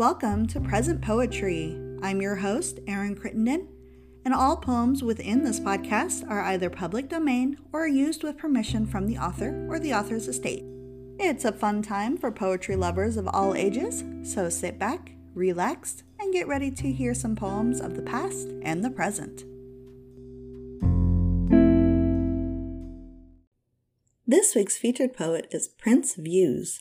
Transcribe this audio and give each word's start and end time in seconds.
Welcome 0.00 0.46
to 0.46 0.60
Present 0.62 1.02
Poetry. 1.02 1.78
I'm 2.00 2.22
your 2.22 2.36
host, 2.36 2.80
Erin 2.86 3.14
Crittenden, 3.14 3.68
and 4.24 4.32
all 4.32 4.56
poems 4.56 5.02
within 5.02 5.44
this 5.44 5.60
podcast 5.60 6.26
are 6.26 6.40
either 6.40 6.70
public 6.70 7.10
domain 7.10 7.58
or 7.70 7.86
used 7.86 8.22
with 8.22 8.38
permission 8.38 8.86
from 8.86 9.06
the 9.06 9.18
author 9.18 9.66
or 9.68 9.78
the 9.78 9.92
author's 9.92 10.26
estate. 10.26 10.64
It's 11.18 11.44
a 11.44 11.52
fun 11.52 11.82
time 11.82 12.16
for 12.16 12.32
poetry 12.32 12.76
lovers 12.76 13.18
of 13.18 13.28
all 13.28 13.54
ages, 13.54 14.02
so 14.22 14.48
sit 14.48 14.78
back, 14.78 15.12
relax, 15.34 16.02
and 16.18 16.32
get 16.32 16.48
ready 16.48 16.70
to 16.70 16.90
hear 16.90 17.12
some 17.12 17.36
poems 17.36 17.78
of 17.78 17.94
the 17.94 18.00
past 18.00 18.48
and 18.62 18.82
the 18.82 18.88
present. 18.88 19.44
This 24.26 24.54
week's 24.54 24.78
featured 24.78 25.12
poet 25.12 25.46
is 25.50 25.68
Prince 25.68 26.14
Views. 26.14 26.80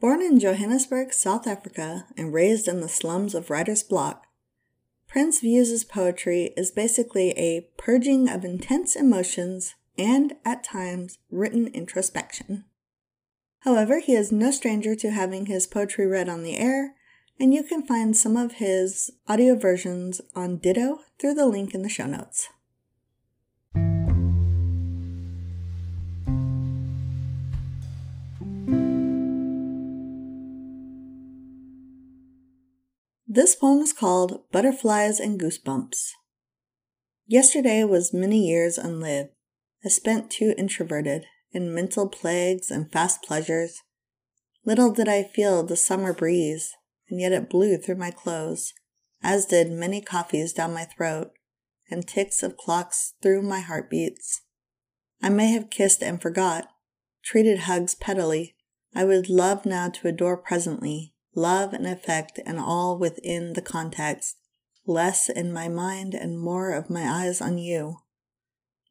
Born 0.00 0.22
in 0.22 0.38
Johannesburg, 0.38 1.12
South 1.12 1.48
Africa, 1.48 2.06
and 2.16 2.32
raised 2.32 2.68
in 2.68 2.80
the 2.80 2.88
slums 2.88 3.34
of 3.34 3.50
Writer's 3.50 3.82
Block, 3.82 4.26
Prince 5.08 5.40
Views' 5.40 5.82
poetry 5.82 6.52
is 6.56 6.70
basically 6.70 7.30
a 7.30 7.66
purging 7.76 8.28
of 8.28 8.44
intense 8.44 8.94
emotions 8.94 9.74
and, 9.96 10.36
at 10.44 10.62
times, 10.62 11.18
written 11.30 11.66
introspection. 11.68 12.64
However, 13.60 13.98
he 13.98 14.14
is 14.14 14.30
no 14.30 14.52
stranger 14.52 14.94
to 14.94 15.10
having 15.10 15.46
his 15.46 15.66
poetry 15.66 16.06
read 16.06 16.28
on 16.28 16.44
the 16.44 16.56
air, 16.56 16.94
and 17.40 17.52
you 17.52 17.64
can 17.64 17.84
find 17.84 18.16
some 18.16 18.36
of 18.36 18.52
his 18.52 19.10
audio 19.26 19.56
versions 19.56 20.20
on 20.36 20.58
Ditto 20.58 21.00
through 21.18 21.34
the 21.34 21.46
link 21.46 21.74
in 21.74 21.82
the 21.82 21.88
show 21.88 22.06
notes. 22.06 22.48
This 33.38 33.54
poem 33.54 33.82
is 33.82 33.92
called 33.92 34.50
Butterflies 34.50 35.20
and 35.20 35.38
Goosebumps. 35.38 36.10
Yesterday 37.24 37.84
was 37.84 38.12
many 38.12 38.44
years 38.44 38.76
unlived. 38.76 39.28
I 39.84 39.90
spent 39.90 40.28
too 40.28 40.56
introverted 40.58 41.24
in 41.52 41.72
mental 41.72 42.08
plagues 42.08 42.68
and 42.68 42.90
fast 42.90 43.22
pleasures. 43.22 43.82
Little 44.64 44.90
did 44.90 45.06
I 45.06 45.22
feel 45.22 45.62
the 45.62 45.76
summer 45.76 46.12
breeze, 46.12 46.74
and 47.08 47.20
yet 47.20 47.30
it 47.30 47.48
blew 47.48 47.76
through 47.76 47.94
my 47.94 48.10
clothes, 48.10 48.74
as 49.22 49.46
did 49.46 49.70
many 49.70 50.00
coffees 50.00 50.52
down 50.52 50.74
my 50.74 50.86
throat 50.86 51.30
and 51.88 52.08
ticks 52.08 52.42
of 52.42 52.56
clocks 52.56 53.14
through 53.22 53.42
my 53.42 53.60
heartbeats. 53.60 54.42
I 55.22 55.28
may 55.28 55.52
have 55.52 55.70
kissed 55.70 56.02
and 56.02 56.20
forgot, 56.20 56.66
treated 57.22 57.60
hugs 57.60 57.94
pettily. 57.94 58.56
I 58.96 59.04
would 59.04 59.30
love 59.30 59.64
now 59.64 59.90
to 59.90 60.08
adore 60.08 60.38
presently, 60.38 61.14
love 61.38 61.72
and 61.72 61.86
affect, 61.86 62.40
and 62.44 62.58
all 62.58 62.98
within 62.98 63.54
the 63.54 63.62
context, 63.62 64.36
less 64.86 65.28
in 65.28 65.52
my 65.52 65.68
mind 65.68 66.12
and 66.12 66.38
more 66.38 66.72
of 66.72 66.90
my 66.90 67.08
eyes 67.08 67.40
on 67.40 67.56
you. 67.56 67.96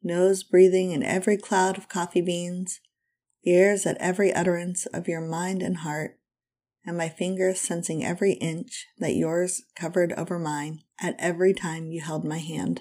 Nose 0.02 0.42
breathing 0.42 0.92
in 0.92 1.02
every 1.02 1.36
cloud 1.36 1.76
of 1.76 1.88
coffee 1.88 2.20
beans, 2.20 2.80
ears 3.44 3.84
at 3.84 3.96
every 3.98 4.32
utterance 4.32 4.86
of 4.86 5.08
your 5.08 5.20
mind 5.20 5.62
and 5.62 5.78
heart, 5.78 6.18
and 6.84 6.96
my 6.96 7.08
fingers 7.08 7.60
sensing 7.60 8.04
every 8.04 8.32
inch 8.34 8.86
that 8.98 9.14
yours 9.14 9.62
covered 9.76 10.12
over 10.14 10.38
mine 10.38 10.80
at 11.00 11.16
every 11.18 11.52
time 11.52 11.90
you 11.90 12.00
held 12.00 12.24
my 12.24 12.38
hand. 12.38 12.80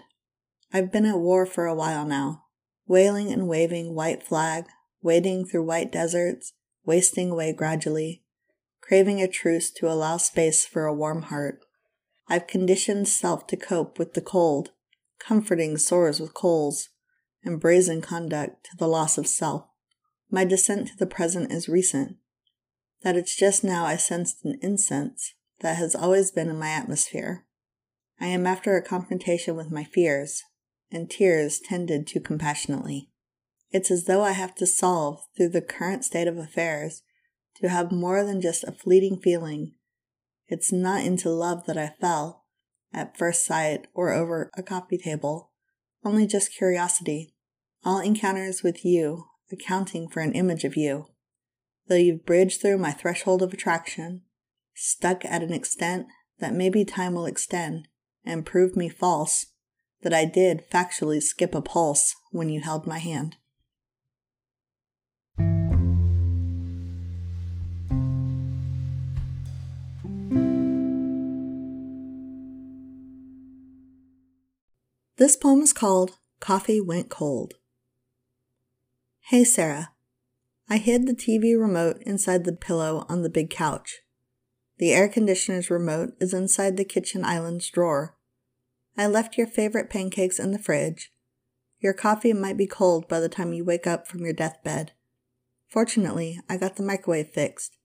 I've 0.72 0.92
been 0.92 1.06
at 1.06 1.20
war 1.20 1.45
for 1.45 1.66
a 1.66 1.76
while 1.76 2.06
now, 2.06 2.44
wailing 2.88 3.32
and 3.32 3.48
waving 3.48 3.94
white 3.95 4.23
flag, 4.23 4.66
wading 5.02 5.45
through 5.45 5.66
white 5.66 5.92
deserts, 5.92 6.54
wasting 6.86 7.32
away 7.32 7.52
gradually, 7.54 8.23
craving 8.88 9.22
a 9.22 9.28
truce 9.28 9.70
to 9.70 9.90
allow 9.90 10.16
space 10.16 10.66
for 10.66 10.86
a 10.86 10.94
warm 10.94 11.24
heart. 11.24 11.60
I've 12.30 12.48
conditioned 12.48 13.08
self 13.08 13.46
to 13.48 13.58
cope 13.58 14.00
with 14.00 14.14
the 14.14 14.22
cold, 14.22 14.72
comforting 15.20 15.78
sores 15.78 16.20
with 16.20 16.34
coals, 16.34 16.89
and 17.44 17.60
brazen 17.60 18.02
conduct 18.02 18.66
to 18.66 18.78
the 18.78 18.88
loss 18.88 19.17
of 19.17 19.28
self. 19.28 19.66
My 20.30 20.45
descent 20.45 20.88
to 20.88 20.98
the 20.98 21.06
present 21.06 21.52
is 21.52 21.70
recent, 21.70 22.17
that 23.04 23.17
it's 23.17 23.36
just 23.36 23.64
now 23.64 23.86
I 23.86 23.98
sensed 23.98 24.44
an 24.45 24.58
incense 24.61 25.34
that 25.60 25.78
has 25.78 25.95
always 25.95 26.32
been 26.32 26.50
in 26.50 26.60
my 26.60 26.70
atmosphere. 26.70 27.45
I 28.20 28.28
am 28.28 28.48
after 28.48 28.76
a 28.76 28.82
confrontation 28.82 29.56
with 29.56 29.72
my 29.72 29.84
fears, 29.84 30.44
and 30.92 31.10
tears 31.10 31.60
tended 31.60 32.08
to 32.08 32.20
compassionately. 32.20 33.10
It's 33.70 33.92
as 33.92 34.06
though 34.06 34.22
I 34.22 34.32
have 34.32 34.56
to 34.56 34.66
solve, 34.66 35.23
through 35.36 35.50
the 35.50 35.61
current 35.61 36.06
state 36.06 36.28
of 36.28 36.38
affairs, 36.38 37.02
to 37.62 37.70
have 37.70 37.92
more 37.92 38.23
than 38.23 38.42
just 38.42 38.64
a 38.64 38.72
fleeting 38.72 39.18
feeling. 39.18 39.73
It's 40.48 40.72
not 40.72 41.04
into 41.04 41.30
love 41.30 41.66
that 41.66 41.78
I 41.78 41.94
fell 42.00 42.45
at 42.94 43.18
first 43.18 43.45
sight 43.45 43.88
or 43.94 44.14
over 44.14 44.50
a 44.58 44.64
coffee 44.64 44.98
table, 44.98 45.52
only 46.04 46.26
just 46.26 46.56
curiosity. 46.56 47.34
All 47.84 48.00
encounters 48.00 48.64
with 48.64 48.86
you 48.86 49.26
accounting 49.52 50.10
for 50.10 50.22
an 50.22 50.34
image 50.34 50.64
of 50.64 50.76
you. 50.76 51.08
Though 51.88 51.96
you've 51.96 52.26
bridged 52.26 52.62
through 52.62 52.80
my 52.80 52.92
threshold 52.92 53.42
of 53.42 53.54
attraction, 53.54 54.23
stuck 54.73 55.23
at 55.26 55.44
an 55.44 55.54
extent 55.54 56.08
that 56.40 56.54
maybe 56.54 56.84
time 56.86 57.14
will 57.14 57.26
extend 57.26 57.88
and 58.26 58.46
prove 58.46 58.76
me 58.76 58.90
false, 58.90 59.48
that 60.02 60.14
I 60.14 60.26
did 60.26 60.70
factually 60.70 61.22
skip 61.22 61.56
a 61.56 61.62
pulse 61.62 62.14
when 62.32 62.50
you 62.50 62.62
held 62.62 62.86
my 62.86 63.00
hand. 63.00 63.38
This 75.17 75.36
poem 75.36 75.61
is 75.61 75.73
called 75.73 76.20
Coffee 76.39 76.80
Went 76.80 77.10
Cold. 77.10 77.55
Hey, 79.22 79.44
Sarah. 79.44 79.89
I 80.70 80.78
hid 80.78 81.08
the 81.08 81.16
TV 81.16 81.60
remote 81.60 81.98
inside 82.05 82.44
the 82.44 82.54
pillow 82.54 83.04
on 83.10 83.23
the 83.23 83.30
big 83.30 83.50
couch. 83.50 84.02
The 84.78 84.94
air 84.94 85.10
conditioner's 85.10 85.72
remote 85.72 86.11
is 86.20 86.36
inside 86.36 86.78
the 86.78 86.86
kitchen 86.86 87.26
island's 87.26 87.67
drawer. 87.67 88.16
I 88.95 89.08
left 89.08 89.39
your 89.39 89.48
favorite 89.48 89.89
pancakes 89.89 90.38
in 90.38 90.52
the 90.52 90.60
fridge. 90.60 91.11
Your 91.80 91.94
coffee 91.94 92.34
might 92.34 92.58
be 92.58 92.67
cold 92.67 93.08
by 93.08 93.20
the 93.20 93.28
time 93.28 93.54
you 93.54 93.66
wake 93.66 93.88
up 93.88 94.08
from 94.08 94.20
your 94.20 94.34
deathbed. 94.34 94.92
Fortunately, 95.67 96.39
I 96.48 96.58
got 96.58 96.76
the 96.76 96.84
microwave 96.84 97.30
fixed. 97.30 97.76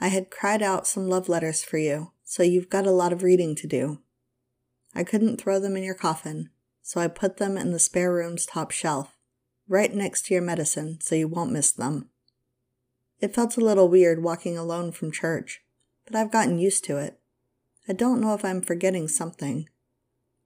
I 0.00 0.08
had 0.08 0.28
cried 0.28 0.60
out 0.60 0.88
some 0.88 1.08
love 1.08 1.28
letters 1.28 1.62
for 1.62 1.78
you, 1.78 2.10
so 2.24 2.42
you've 2.42 2.68
got 2.68 2.84
a 2.84 2.90
lot 2.90 3.12
of 3.12 3.22
reading 3.22 3.54
to 3.54 3.68
do. 3.68 4.01
I 4.94 5.04
couldn't 5.04 5.40
throw 5.40 5.58
them 5.58 5.76
in 5.76 5.82
your 5.82 5.94
coffin, 5.94 6.50
so 6.82 7.00
I 7.00 7.08
put 7.08 7.36
them 7.36 7.56
in 7.56 7.72
the 7.72 7.78
spare 7.78 8.12
room's 8.12 8.46
top 8.46 8.70
shelf, 8.70 9.16
right 9.68 9.92
next 9.94 10.26
to 10.26 10.34
your 10.34 10.42
medicine 10.42 10.98
so 11.00 11.14
you 11.14 11.28
won't 11.28 11.52
miss 11.52 11.72
them. 11.72 12.10
It 13.20 13.34
felt 13.34 13.56
a 13.56 13.64
little 13.64 13.88
weird 13.88 14.22
walking 14.22 14.58
alone 14.58 14.92
from 14.92 15.12
church, 15.12 15.62
but 16.04 16.16
I've 16.16 16.32
gotten 16.32 16.58
used 16.58 16.84
to 16.84 16.98
it. 16.98 17.18
I 17.88 17.92
don't 17.92 18.20
know 18.20 18.34
if 18.34 18.44
I'm 18.44 18.60
forgetting 18.60 19.08
something. 19.08 19.68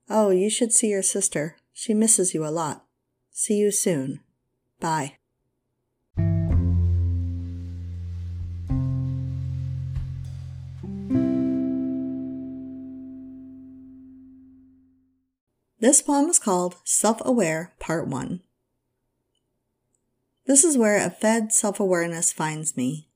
Oh, 0.09 0.31
you 0.31 0.51
should 0.51 0.73
see 0.73 0.89
your 0.89 1.03
sister. 1.03 1.57
She 1.73 1.95
misses 1.95 2.35
you 2.35 2.47
a 2.47 2.49
lot. 2.49 2.85
See 3.31 3.57
you 3.57 3.71
soon. 3.71 4.21
Bye. 4.81 5.16
This 15.87 16.03
poem 16.03 16.29
is 16.29 16.41
called 16.41 16.79
Self 16.83 17.23
Aware 17.25 17.73
Part 17.79 18.09
1. 18.09 18.41
This 20.45 20.65
is 20.65 20.77
where 20.77 20.97
a 20.97 21.11
fed 21.11 21.53
self 21.53 21.79
awareness 21.79 22.33
finds 22.33 22.77
me, 22.77 23.09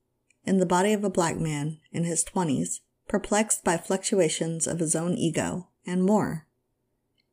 in 0.45 0.55
the 0.55 0.65
body 0.65 0.93
of 0.93 1.03
a 1.03 1.09
black 1.09 1.35
man 1.35 1.79
in 1.91 2.05
his 2.05 2.23
20s, 2.23 2.79
perplexed 3.09 3.65
by 3.65 3.75
fluctuations 3.75 4.67
of 4.67 4.79
his 4.79 4.95
own 4.95 5.15
ego, 5.15 5.67
and 5.85 6.05
more. 6.05 6.47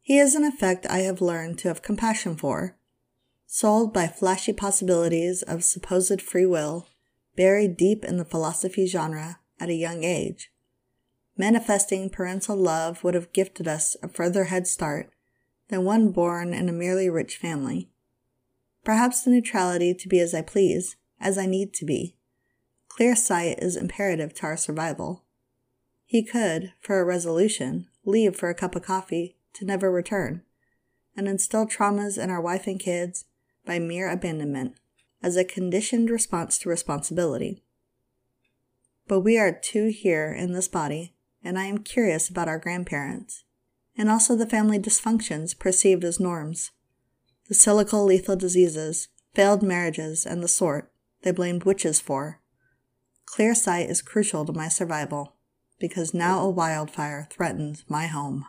He 0.03 0.19
is 0.19 0.35
an 0.35 0.43
effect 0.43 0.89
I 0.91 1.03
have 1.03 1.21
learned 1.21 1.61
to 1.61 1.69
have 1.69 1.83
compassion 1.83 2.35
for, 2.35 2.77
sold 3.47 3.95
by 3.95 4.09
flashy 4.09 4.53
possibilities 4.53 5.43
of 5.43 5.62
supposed 5.62 6.21
free 6.21 6.47
will, 6.47 6.89
buried 7.37 7.77
deep 7.77 8.05
in 8.05 8.17
the 8.17 8.25
philosophy 8.25 8.89
genre 8.89 9.39
at 9.61 9.69
a 9.69 9.75
young 9.75 10.03
age. 10.03 10.51
Manifesting 11.37 12.11
parental 12.11 12.57
love 12.57 13.05
would 13.05 13.15
have 13.15 13.33
gifted 13.33 13.69
us 13.69 13.97
a 14.03 14.09
further 14.09 14.47
head 14.47 14.67
start 14.67 15.12
than 15.69 15.85
one 15.85 16.11
born 16.11 16.53
in 16.55 16.69
a 16.69 16.73
merely 16.73 17.09
rich 17.09 17.37
family. 17.37 17.88
Perhaps 18.85 19.23
the 19.23 19.31
neutrality 19.31 19.94
to 19.94 20.09
be 20.09 20.20
as 20.20 20.35
I 20.35 20.43
please, 20.43 20.97
as 21.20 21.37
I 21.37 21.47
need 21.47 21.75
to 21.75 21.85
be. 21.85 22.17
Clear 22.88 23.15
sight 23.15 23.59
is 23.59 23.76
imperative 23.76 24.35
to 24.35 24.47
our 24.47 24.56
survival. 24.56 25.25
He 26.05 26.23
could, 26.25 26.73
for 26.81 26.99
a 27.00 27.05
resolution, 27.05 27.88
leave 28.05 28.35
for 28.35 28.49
a 28.49 28.55
cup 28.55 28.75
of 28.75 28.82
coffee 28.82 29.37
to 29.55 29.65
never 29.65 29.91
return, 29.91 30.43
and 31.17 31.29
instill 31.29 31.67
traumas 31.67 32.17
in 32.17 32.31
our 32.31 32.41
wife 32.41 32.67
and 32.67 32.81
kids 32.81 33.26
by 33.67 33.79
mere 33.79 34.11
abandonment 34.11 34.75
as 35.23 35.37
a 35.37 35.44
conditioned 35.44 36.09
response 36.09 36.59
to 36.59 36.69
responsibility. 36.69 37.62
but 39.09 39.21
we 39.21 39.38
are 39.38 39.50
two 39.53 39.87
here 39.88 40.32
in 40.32 40.53
this 40.53 40.69
body, 40.69 41.14
and 41.43 41.59
I 41.59 41.64
am 41.64 41.79
curious 41.79 42.29
about 42.29 42.47
our 42.47 42.59
grandparents, 42.59 43.44
and 43.99 44.09
also 44.09 44.37
the 44.37 44.47
family 44.47 44.79
dysfunctions 44.79 45.59
perceived 45.59 46.05
as 46.05 46.21
norms. 46.21 46.71
The 47.49 47.55
silical 47.55 48.06
lethal 48.06 48.37
diseases, 48.37 49.09
failed 49.35 49.62
marriages, 49.62 50.25
and 50.25 50.43
the 50.43 50.49
sort 50.49 50.93
they 51.23 51.33
blamed 51.33 51.65
witches 51.65 52.00
for. 52.00 52.41
Clear 53.27 53.55
sight 53.55 53.91
is 53.91 54.00
crucial 54.00 54.47
to 54.47 54.53
my 54.53 54.69
survival, 54.69 55.35
because 55.81 56.15
now 56.15 56.41
a 56.41 56.49
wildfire 56.49 57.27
threatens 57.31 57.85
my 57.89 58.06
home. 58.06 58.47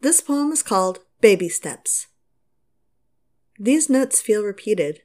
This 0.00 0.20
poem 0.20 0.50
is 0.50 0.62
called 0.62 1.00
Baby 1.20 1.48
Steps. 1.48 2.08
These 3.62 3.88
notes 3.88 4.20
feel 4.20 4.42
repeated. 4.42 5.02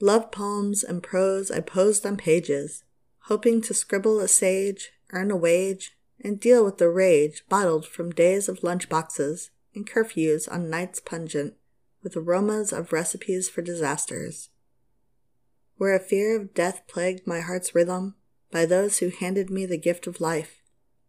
Love 0.00 0.32
poems 0.32 0.82
and 0.82 1.00
prose 1.00 1.48
I 1.48 1.60
posed 1.60 2.04
on 2.04 2.16
pages, 2.16 2.82
hoping 3.26 3.62
to 3.62 3.72
scribble 3.72 4.18
a 4.18 4.26
sage, 4.26 4.90
earn 5.12 5.30
a 5.30 5.36
wage, 5.36 5.96
and 6.20 6.40
deal 6.40 6.64
with 6.64 6.78
the 6.78 6.88
rage 6.88 7.44
bottled 7.48 7.86
from 7.86 8.10
days 8.10 8.48
of 8.48 8.64
lunch 8.64 8.88
boxes 8.88 9.52
and 9.76 9.86
curfews 9.88 10.50
on 10.50 10.68
nights 10.68 10.98
pungent 10.98 11.54
with 12.02 12.16
aromas 12.16 12.72
of 12.72 12.92
recipes 12.92 13.48
for 13.48 13.62
disasters. 13.62 14.48
Where 15.76 15.94
a 15.94 16.00
fear 16.00 16.36
of 16.36 16.52
death 16.52 16.82
plagued 16.88 17.28
my 17.28 17.38
heart's 17.38 17.76
rhythm, 17.76 18.16
by 18.50 18.66
those 18.66 18.98
who 18.98 19.10
handed 19.10 19.50
me 19.50 19.66
the 19.66 19.78
gift 19.78 20.08
of 20.08 20.20
life, 20.20 20.60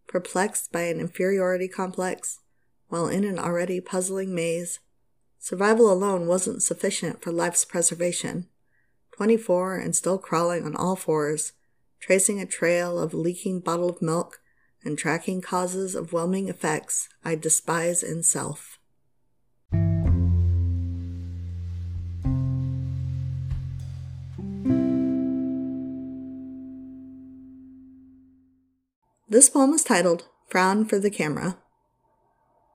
perplexed 0.06 0.72
by 0.72 0.82
an 0.82 1.00
inferiority 1.00 1.68
complex, 1.68 2.42
while 2.90 3.08
in 3.08 3.24
an 3.24 3.40
already 3.40 3.82
puzzling 3.82 4.36
maze. 4.36 4.80
Survival 5.44 5.92
alone 5.92 6.28
wasn't 6.28 6.62
sufficient 6.62 7.20
for 7.20 7.32
life's 7.32 7.66
preservation. 7.66 8.46
24 9.18 9.78
and 9.78 9.96
still 9.96 10.20
crawling 10.20 10.64
on 10.64 10.76
all 10.76 10.96
fours, 10.96 11.54
tracing 12.00 12.40
a 12.40 12.46
trail 12.46 13.00
of 13.00 13.16
leaking 13.16 13.60
bottle 13.60 13.90
of 13.90 14.04
milk 14.04 14.40
and 14.84 15.00
tracking 15.00 15.42
causes 15.42 15.96
of 15.96 16.14
whelming 16.14 16.48
effects 16.48 17.10
I 17.26 17.34
despise 17.34 18.04
in 18.04 18.22
self. 18.22 18.78
This 29.28 29.50
poem 29.50 29.74
is 29.74 29.84
titled 29.84 30.28
Frown 30.50 30.86
for 30.86 31.00
the 31.00 31.10
Camera. 31.10 31.58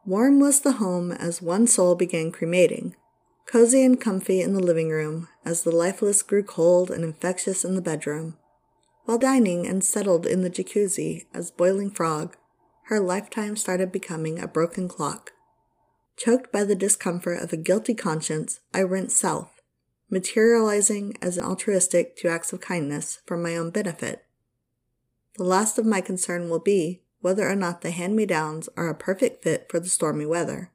Warm 0.07 0.39
was 0.39 0.61
the 0.61 0.75
home 0.75 1.11
as 1.11 1.43
one 1.43 1.67
soul 1.67 1.97
began 1.97 2.31
cremating, 2.31 2.95
cozy 3.45 3.85
and 3.85 4.01
comfy 4.01 4.41
in 4.41 4.55
the 4.55 4.63
living 4.63 4.89
room 4.89 5.27
as 5.45 5.65
the 5.65 5.73
lifeless 5.73 6.23
grew 6.23 6.45
cold 6.45 6.93
and 6.93 7.03
infectious 7.03 7.65
in 7.65 7.75
the 7.75 7.83
bedroom. 7.83 8.37
While 9.05 9.19
dining 9.19 9.67
and 9.67 9.83
settled 9.83 10.25
in 10.25 10.43
the 10.43 10.51
jacuzzi 10.51 11.27
as 11.35 11.51
boiling 11.51 11.91
frog, 11.91 12.37
her 12.85 13.01
lifetime 13.01 13.57
started 13.57 13.91
becoming 13.91 14.39
a 14.39 14.47
broken 14.47 14.87
clock. 14.87 15.33
Choked 16.17 16.53
by 16.53 16.63
the 16.63 16.77
discomfort 16.77 17.43
of 17.43 17.53
a 17.53 17.57
guilty 17.57 17.95
conscience, 17.95 18.61
I 18.73 18.85
went 18.85 19.11
south, 19.11 19.61
materializing 20.09 21.17
as 21.21 21.37
an 21.37 21.45
altruistic 21.45 22.15
to 22.19 22.29
acts 22.29 22.53
of 22.53 22.61
kindness 22.61 23.23
for 23.27 23.37
my 23.37 23.57
own 23.57 23.71
benefit. 23.71 24.25
The 25.37 25.43
last 25.43 25.79
of 25.79 25.85
my 25.85 26.01
concern 26.01 26.49
will 26.49 26.61
be 26.61 27.03
whether 27.27 27.51
or 27.51 27.57
not 27.57 27.81
the 27.81 27.91
hand 27.91 28.15
me 28.15 28.25
downs 28.25 28.69
are 28.77 28.89
a 28.89 28.95
perfect 28.95 29.43
fit 29.43 29.67
for 29.69 29.81
the 29.81 29.89
stormy 29.89 30.25
weather. 30.25 30.71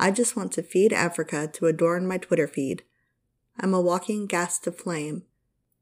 I 0.00 0.10
just 0.10 0.34
want 0.34 0.50
to 0.54 0.62
feed 0.64 0.92
Africa 0.92 1.48
to 1.52 1.66
adorn 1.66 2.08
my 2.08 2.18
Twitter 2.18 2.48
feed. 2.48 2.82
I'm 3.60 3.72
a 3.72 3.80
walking 3.80 4.26
gas 4.26 4.58
to 4.62 4.72
flame, 4.72 5.22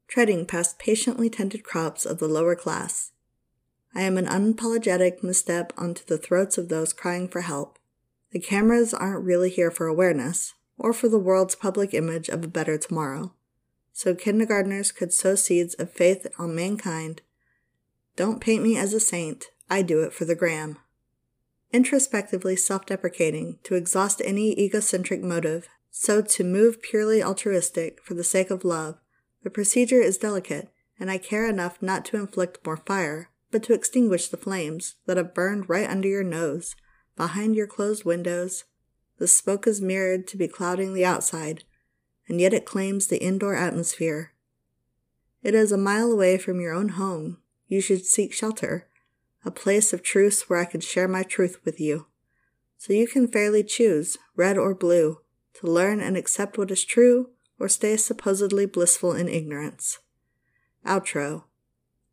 treading 0.07 0.45
past 0.45 0.77
patiently 0.77 1.27
tended 1.27 1.63
crops 1.63 2.05
of 2.05 2.19
the 2.19 2.27
lower 2.27 2.55
class. 2.55 3.13
I 3.95 4.03
am 4.03 4.19
an 4.19 4.27
unapologetic 4.27 5.23
misstep 5.23 5.73
onto 5.75 6.05
the 6.05 6.19
throats 6.19 6.59
of 6.59 6.69
those 6.69 6.93
crying 6.93 7.27
for 7.27 7.41
help. 7.41 7.79
The 8.29 8.39
cameras 8.39 8.93
aren't 8.93 9.25
really 9.25 9.49
here 9.49 9.71
for 9.71 9.87
awareness, 9.87 10.53
or 10.77 10.93
for 10.93 11.09
the 11.09 11.17
world's 11.17 11.55
public 11.55 11.95
image 11.95 12.29
of 12.29 12.43
a 12.43 12.47
better 12.47 12.77
tomorrow. 12.77 13.33
So 13.91 14.13
kindergartners 14.13 14.91
could 14.91 15.11
sow 15.11 15.33
seeds 15.33 15.73
of 15.73 15.91
faith 15.91 16.27
on 16.37 16.53
mankind. 16.53 17.23
Don't 18.15 18.39
paint 18.39 18.61
me 18.61 18.77
as 18.77 18.93
a 18.93 18.99
saint, 18.99 19.47
I 19.69 19.81
do 19.81 20.01
it 20.01 20.13
for 20.13 20.25
the 20.25 20.35
gram. 20.35 20.77
Introspectively 21.71 22.55
self 22.55 22.85
deprecating 22.85 23.59
to 23.63 23.75
exhaust 23.75 24.21
any 24.23 24.57
egocentric 24.59 25.21
motive, 25.21 25.67
so 25.89 26.21
to 26.21 26.43
move 26.43 26.81
purely 26.81 27.23
altruistic 27.23 28.01
for 28.03 28.13
the 28.13 28.23
sake 28.23 28.49
of 28.49 28.63
love, 28.63 28.97
the 29.43 29.49
procedure 29.49 30.01
is 30.01 30.17
delicate, 30.17 30.69
and 30.99 31.09
I 31.09 31.17
care 31.17 31.47
enough 31.47 31.81
not 31.81 32.05
to 32.05 32.17
inflict 32.17 32.65
more 32.65 32.77
fire, 32.77 33.29
but 33.51 33.63
to 33.63 33.73
extinguish 33.73 34.27
the 34.27 34.37
flames 34.37 34.95
that 35.05 35.17
have 35.17 35.33
burned 35.33 35.69
right 35.69 35.89
under 35.89 36.07
your 36.07 36.23
nose, 36.23 36.75
behind 37.15 37.55
your 37.55 37.67
closed 37.67 38.05
windows. 38.05 38.65
The 39.17 39.27
smoke 39.27 39.67
is 39.67 39.81
mirrored 39.81 40.27
to 40.27 40.37
be 40.37 40.47
clouding 40.47 40.93
the 40.93 41.05
outside, 41.05 41.63
and 42.27 42.41
yet 42.41 42.53
it 42.53 42.65
claims 42.65 43.07
the 43.07 43.23
indoor 43.23 43.55
atmosphere. 43.55 44.33
It 45.41 45.55
is 45.55 45.71
a 45.71 45.77
mile 45.77 46.11
away 46.11 46.37
from 46.37 46.59
your 46.59 46.73
own 46.73 46.89
home. 46.89 47.37
You 47.67 47.81
should 47.81 48.05
seek 48.05 48.33
shelter 48.33 48.87
a 49.45 49.51
place 49.51 49.93
of 49.93 50.01
truce 50.01 50.49
where 50.49 50.59
I 50.59 50.65
can 50.65 50.81
share 50.81 51.07
my 51.07 51.23
truth 51.23 51.59
with 51.63 51.79
you. 51.79 52.07
So 52.77 52.93
you 52.93 53.07
can 53.07 53.27
fairly 53.27 53.63
choose, 53.63 54.17
red 54.35 54.57
or 54.57 54.73
blue, 54.73 55.19
to 55.53 55.67
learn 55.67 56.01
and 56.01 56.17
accept 56.17 56.57
what 56.57 56.71
is 56.71 56.83
true 56.83 57.29
or 57.59 57.69
stay 57.69 57.95
supposedly 57.95 58.65
blissful 58.65 59.13
in 59.13 59.29
ignorance. 59.29 59.99
Outro. 60.85 61.43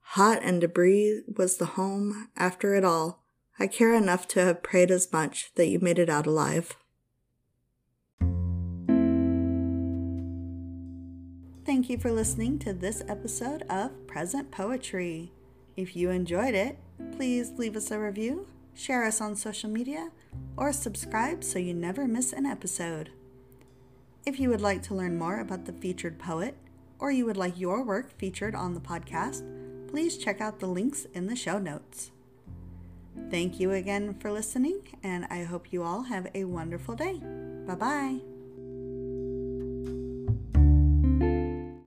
Hot 0.01 0.41
and 0.43 0.61
debris 0.61 1.23
was 1.37 1.57
the 1.57 1.67
home 1.67 2.29
after 2.37 2.75
it 2.75 2.85
all. 2.85 3.25
I 3.59 3.67
care 3.67 3.95
enough 3.95 4.29
to 4.29 4.45
have 4.45 4.63
prayed 4.63 4.91
as 4.91 5.13
much 5.13 5.53
that 5.55 5.69
you 5.69 5.79
made 5.81 5.99
it 5.99 6.11
out 6.11 6.27
alive. 6.27 6.77
Thank 11.65 11.89
you 11.89 11.97
for 11.97 12.11
listening 12.11 12.59
to 12.61 12.73
this 12.73 13.03
episode 13.09 13.63
of 13.71 14.07
Present 14.07 14.51
Poetry. 14.51 15.33
If 15.77 15.97
you 15.97 16.11
enjoyed 16.11 16.55
it, 16.55 16.79
please 17.17 17.53
leave 17.57 17.77
us 17.77 17.91
a 17.91 17.99
review, 17.99 18.47
share 18.75 19.05
us 19.05 19.21
on 19.21 19.37
social 19.37 19.71
media, 19.71 20.11
or 20.57 20.73
subscribe 20.73 21.43
so 21.45 21.59
you 21.59 21.75
never 21.75 22.07
miss 22.07 22.33
an 22.33 22.47
episode. 22.47 23.11
If 24.25 24.39
you 24.39 24.49
would 24.51 24.61
like 24.61 24.83
to 24.85 24.95
learn 24.95 25.19
more 25.19 25.41
about 25.41 25.65
the 25.65 25.73
featured 25.73 26.19
poet, 26.19 26.57
or 26.99 27.11
you 27.11 27.27
would 27.27 27.37
like 27.37 27.59
your 27.59 27.83
work 27.83 28.17
featured 28.19 28.55
on 28.55 28.75
the 28.75 28.81
podcast, 28.81 29.43
please 29.89 30.17
check 30.17 30.41
out 30.41 30.61
the 30.61 30.69
links 30.69 31.07
in 31.13 31.27
the 31.27 31.37
show 31.37 31.59
notes. 31.59 32.13
Thank 33.31 33.61
you 33.61 33.73
again 33.73 34.15
for 34.15 34.31
listening, 34.31 34.81
and 35.03 35.27
I 35.29 35.43
hope 35.43 35.73
you 35.73 35.83
all 35.83 36.03
have 36.03 36.29
a 36.35 36.45
wonderful 36.45 36.95
day. 36.95 37.21
Bye 37.67 37.75
bye. 37.75 38.32